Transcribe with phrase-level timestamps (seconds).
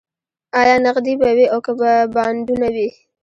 [0.59, 2.89] ایا نغدې به وي او که به بانډونه وي